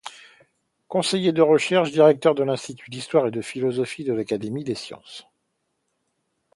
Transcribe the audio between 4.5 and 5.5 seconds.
des sciences.